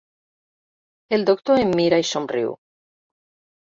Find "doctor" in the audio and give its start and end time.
1.31-1.63